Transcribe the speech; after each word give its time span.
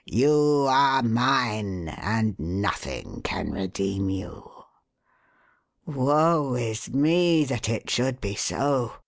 You 0.07 0.65
are 0.67 1.03
mine, 1.03 1.87
and 1.89 2.33
nothing 2.39 3.21
can 3.23 3.51
redeem 3.51 4.09
you!" 4.09 4.49
"Woe 5.85 6.55
is 6.55 6.89
me 6.89 7.43
that 7.45 7.69
it 7.69 7.87
should 7.87 8.19
be 8.19 8.33
so!" 8.33 8.93